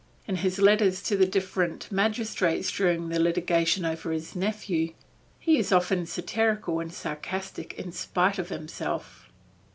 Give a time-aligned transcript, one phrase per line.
[0.27, 4.93] In his letters to the different magistrates during the litigation over his nephew,
[5.37, 9.29] he is often satirical and sarcastic in spite of himself.